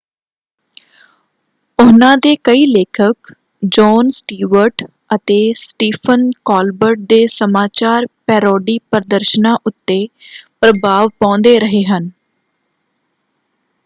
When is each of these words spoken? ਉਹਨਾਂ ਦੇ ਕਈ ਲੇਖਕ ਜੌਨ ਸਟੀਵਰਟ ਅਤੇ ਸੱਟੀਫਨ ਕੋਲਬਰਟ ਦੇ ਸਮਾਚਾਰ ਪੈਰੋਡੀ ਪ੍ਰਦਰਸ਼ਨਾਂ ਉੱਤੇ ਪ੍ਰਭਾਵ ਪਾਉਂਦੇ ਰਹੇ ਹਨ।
ਉਹਨਾਂ 1.79 2.15
ਦੇ 2.17 2.35
ਕਈ 2.43 2.65
ਲੇਖਕ 2.67 3.31
ਜੌਨ 3.63 4.09
ਸਟੀਵਰਟ 4.11 4.83
ਅਤੇ 5.15 5.37
ਸੱਟੀਫਨ 5.57 6.29
ਕੋਲਬਰਟ 6.45 6.99
ਦੇ 7.09 7.25
ਸਮਾਚਾਰ 7.33 8.07
ਪੈਰੋਡੀ 8.27 8.79
ਪ੍ਰਦਰਸ਼ਨਾਂ 8.91 9.55
ਉੱਤੇ 9.65 10.05
ਪ੍ਰਭਾਵ 10.61 11.09
ਪਾਉਂਦੇ 11.19 11.59
ਰਹੇ 11.59 11.83
ਹਨ। 11.87 12.09